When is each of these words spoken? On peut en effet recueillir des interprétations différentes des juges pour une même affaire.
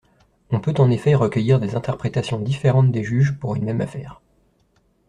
On 0.49 0.59
peut 0.59 0.73
en 0.79 0.89
effet 0.89 1.13
recueillir 1.13 1.59
des 1.59 1.75
interprétations 1.75 2.39
différentes 2.39 2.91
des 2.91 3.03
juges 3.03 3.37
pour 3.37 3.55
une 3.55 3.65
même 3.65 3.81
affaire. 3.81 4.19